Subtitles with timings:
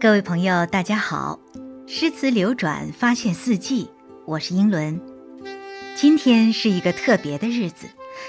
[0.00, 1.38] 各位朋友，大家好！
[1.86, 3.90] 诗词流转，发现四季，
[4.24, 4.98] 我是英伦。
[5.94, 7.86] 今天是一个特别的日子，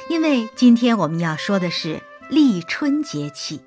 [0.09, 3.61] 因为今天我们要说的是立春节气。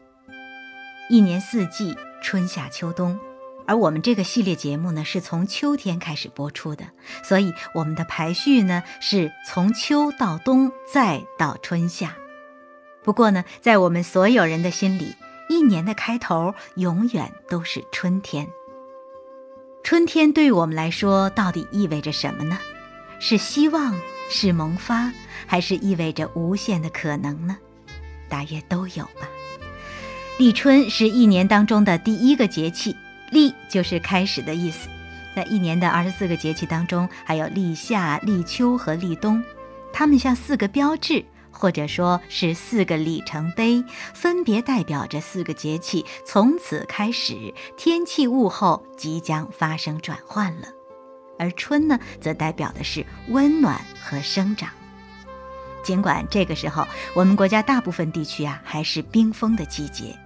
[1.09, 3.19] 一年四季，春夏秋冬，
[3.67, 6.85] 而我们这个系列节目呢，是从秋天开始播出的，
[7.23, 12.15] 所以我们的排序呢，是从秋到冬，再到春夏。
[13.03, 15.15] 不过呢，在我们所有人的心里，
[15.49, 18.47] 一年的开头永远都是春天。
[19.83, 22.59] 春天对我们来说，到底意味着什么呢？
[23.19, 23.95] 是希望，
[24.31, 25.13] 是萌发，
[25.47, 27.57] 还是意味着无限的可能呢？
[28.29, 29.29] 大约都有吧。
[30.39, 32.97] 立春是一年当中的第一个节气，
[33.31, 34.89] 立就是开始的意思。
[35.37, 39.43] 在一年的二十四个节气当中，还有立夏、立秋和立冬，
[39.93, 41.25] 它们像四个标志。
[41.55, 43.83] 或者说是四个里程碑，
[44.13, 50.69] 分别代表着四个节气从此开始，天气物候即将发生转换了。
[51.39, 54.69] 而春呢，则代表的是温暖和生长。
[55.83, 60.19] 尽管这个时候我们国家大部分地区啊还是冰封的季节，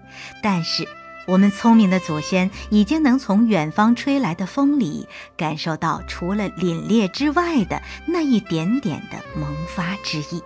[0.42, 0.86] 但是
[1.26, 10.42] 我们聪明的祖先已经能从远方吹来的风里感受到除了凛冽之外的那一点点的萌发之意。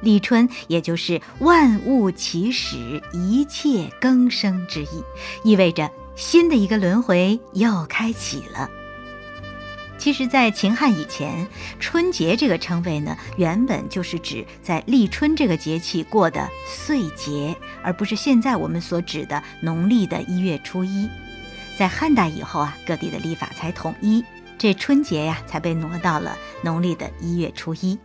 [0.00, 5.02] 立春，也就是万物起始、一切更生之意，
[5.44, 8.68] 意味着新的一个轮回又开启了。
[9.96, 11.46] 其实，在秦汉以前，
[11.80, 21.08] 春节这个称谓呢，原本就是指在立春这个节气过的岁节，而不是现在我们所指的农历的一月初一。
[21.78, 24.22] 在汉代以后啊，各地的历法才统一，
[24.58, 27.98] 这春节呀，才被挪到了农历的一月初一。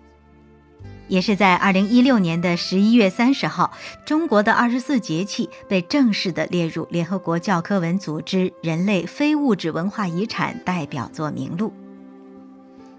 [1.10, 3.74] 也是在二零一六年的十一月三十号，
[4.06, 11.74] 中国的二十四节气被正式的列入联合国教科文组织人类非物质文化遗产代表作名录。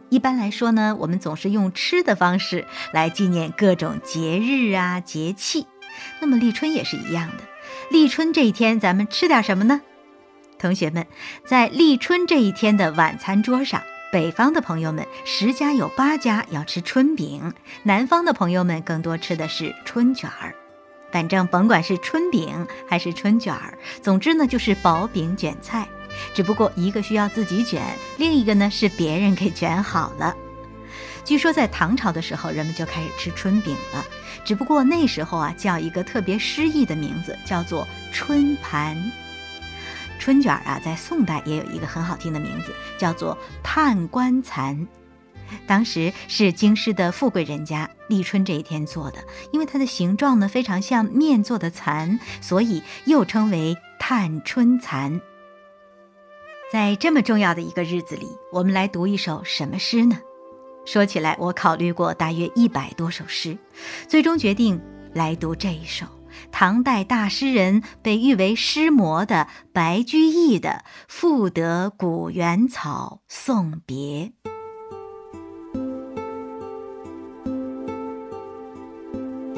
[0.08, 5.66] 一般来说呢，我们总是用吃的方式来纪念各种节日啊节气。
[6.20, 7.44] 那么立春也是一样的，
[7.90, 9.80] 立春这一天咱们吃点什么呢？
[10.58, 11.06] 同学们，
[11.46, 13.80] 在立春这一天的晚餐桌上。
[14.12, 17.52] 北方的朋友们，十家有八家要吃春饼；
[17.84, 20.52] 南方的朋友们更多吃的是春卷儿。
[21.12, 25.86] 反正甭管是春饼还是春卷儿，总之呢就是薄饼卷菜。
[26.34, 27.80] 只不过一个需要自己卷，
[28.18, 30.34] 另一个呢是别人给卷好了。
[31.24, 34.04] 据说在唐朝的时候，人们就开始吃春饼了，
[34.44, 38.96] 只不过那时候啊叫一个特别诗意的名字，叫做春盘。
[40.20, 44.86] 春卷啊，在宋代也有一个很好听的名字，叫做探官蚕。
[45.66, 49.18] 当时是京师的富贵人家立春这一天做的，
[49.50, 55.20] 因为它的形状呢非常像面做的蚕，所以又称为探春蚕。
[56.70, 60.20] 在这么重要的一个日子里，我们来读一首什么诗呢？
[60.84, 63.58] 说起来，我考虑过大约一百多首诗，
[64.06, 64.80] 最终决定
[65.14, 66.19] 来读这一首。
[66.50, 74.32] 唐代大诗人被誉为诗魔的白居易的《赋得古原草送别》。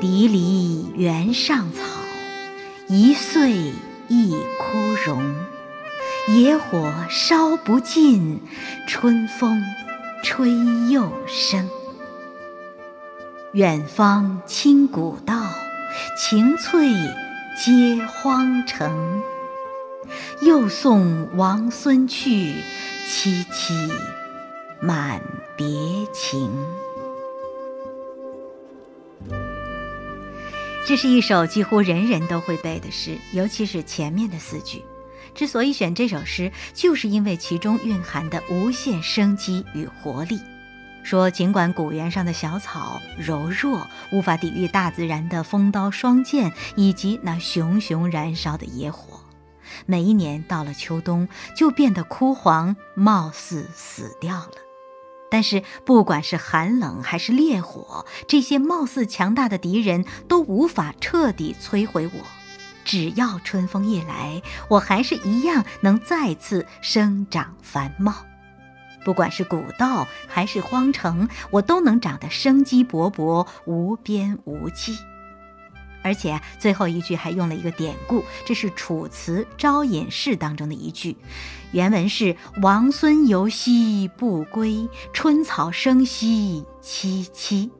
[0.00, 1.82] 离离原上草，
[2.88, 3.72] 一岁
[4.08, 5.34] 一枯荣。
[6.28, 8.40] 野火烧不尽，
[8.88, 9.62] 春风
[10.22, 10.50] 吹
[10.88, 11.68] 又生。
[13.52, 15.34] 远方清古道。
[16.16, 16.92] 晴翠
[17.56, 19.22] 接荒城，
[20.40, 22.54] 又送王孙去，
[23.08, 23.90] 萋萋
[24.80, 25.20] 满
[25.56, 25.66] 别
[26.12, 26.50] 情。
[30.86, 34.84] 这是一首几乎人人都会背的诗，尤其是前面的四句。
[35.34, 40.38] 之所以选这首诗，就是因为其中蕴含的无限生机与活力。
[41.04, 49.20] 说，尽管古原上的小草柔弱，无法抵御大自然的风刀霜剑以及那熊熊燃烧的野火，
[49.84, 54.52] 每一年到了秋冬就变得枯黄，貌似死掉了。
[55.30, 62.20] 但是，不管是寒冷还是烈火，这些貌似强大的敌人都无法彻底摧毁我。
[62.84, 68.14] 只要春风一来，我还是一样能再次生长繁茂。
[69.04, 74.96] 不管是古道还是荒城，我都能长得生机勃勃、无边无际。
[76.04, 81.16] 而且最后一句还用了一个典故，这是《楚辞·招隐士》当中的一句，
[81.70, 87.70] 原文是“王孙游兮不归，春草生兮萋萋”，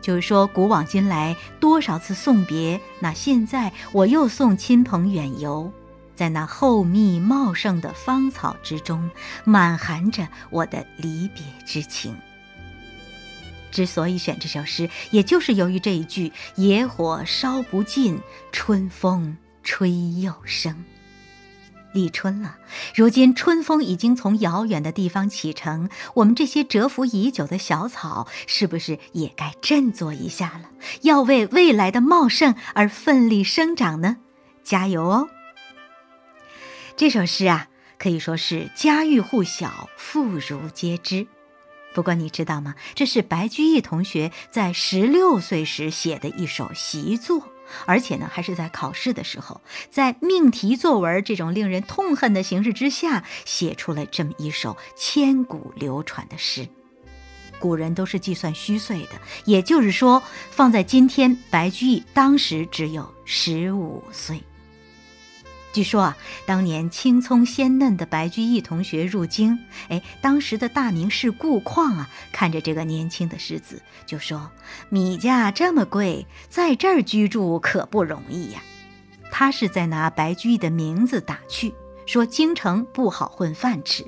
[0.00, 5.70] 就是说古往今来多少次送别，那现在我又送亲朋远游。
[6.18, 9.08] 在那厚密茂盛的芳草之中，
[9.44, 12.16] 满含着我的离别之情。
[13.70, 18.18] 之所以选这首诗，也就是由于这一句“野火烧不尽，
[18.50, 20.84] 春风吹又生”。
[21.94, 22.56] 立春了，
[22.96, 30.68] 如今春风已经从遥远的地方启程，我们这些蛰伏已久的小草，是不是也该振作一下了？
[31.02, 34.16] 要为未来的茂盛而奋力生长呢？
[34.64, 35.28] 加油哦！
[36.98, 41.28] 这首诗啊，可以说是家喻户晓、妇孺皆知。
[41.94, 42.74] 不过你知道吗？
[42.96, 47.46] 这是白居易同学在十六岁时写的一首习作，
[47.86, 49.60] 而且呢，还是在考试的时候，
[49.92, 56.66] 在命题作文这种令人痛恨的形式之下，写出了这么一首千古流传的诗。
[57.60, 59.10] 古人都是计算虚岁的，
[59.44, 60.20] 也就是说，
[60.50, 64.42] 放在今天，白居易当时只有十五岁。
[65.72, 66.16] 据说啊，
[66.46, 74.50] 当年青葱鲜嫩的白居易同学入京，哎，当时的大名士顾况啊，看着这个年轻的士子，就说
[74.88, 78.62] ：“米价这么贵，在这儿居住可不容易呀。”
[79.30, 81.74] 他是在拿白居易的名字打趣，
[82.06, 84.04] 说京城不好混饭吃。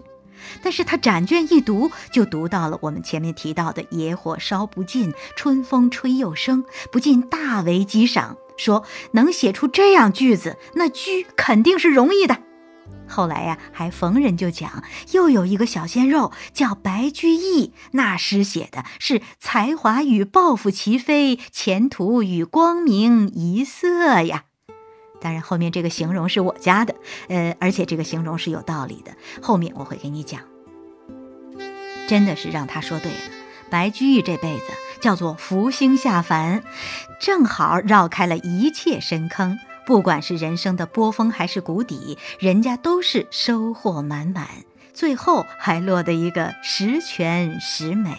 [0.63, 8.39] 但是他展卷一读，就读到了我们前面提到的“野火烧不尽，春风吹又生”，不禁大为激赏。
[8.61, 12.43] 说能写出这样句子，那居肯定是容易的。
[13.09, 24.45] 后来呀，还逢人就讲，又有一个小鲜肉叫白居易，那诗写的是才华与抱负齐飞，前途与光明一色呀。
[25.21, 26.95] 当然，后面这个形容是我加的，
[27.29, 29.13] 呃，而且这个形容是有道理的，
[29.43, 30.43] 后面我会给你讲。
[32.07, 33.19] 真的是让他说对了，
[33.71, 34.65] 白居易这辈子。
[35.01, 36.63] 叫做福星下凡，
[37.21, 39.59] 正好绕开了一切深坑。
[39.87, 44.47] 不管是人生的波峰还是谷底，人家都是收获满满，
[44.93, 48.17] 最后还落得一个十全十美。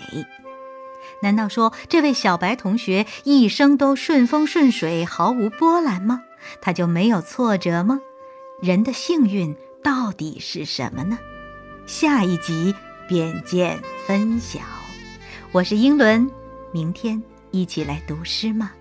[1.22, 6.24] 难道说这位小白同学一生都顺风顺水，毫无波澜吗？
[6.62, 8.00] 他就没有挫折吗？
[8.62, 11.18] 人的幸运到底是什么呢？
[11.86, 12.76] 下一集
[13.08, 14.60] 便见分晓。
[15.52, 16.41] 我是英伦。
[16.74, 17.22] 明天
[17.52, 18.72] 一起来读诗吗？